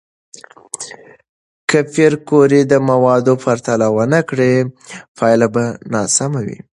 [1.69, 4.53] که پېیر کوري د موادو پرتله ونه کړي،
[5.17, 6.59] پایله به ناسم وي.